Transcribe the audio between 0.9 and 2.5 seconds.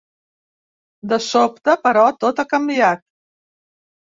De sobte, però, tot ha